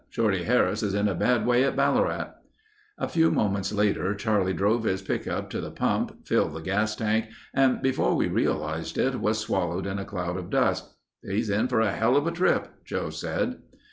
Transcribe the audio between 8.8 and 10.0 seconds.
it, was swallowed in